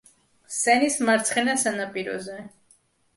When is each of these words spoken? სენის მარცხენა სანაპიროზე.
სენის 0.53 0.95
მარცხენა 1.09 1.55
სანაპიროზე. 1.65 2.39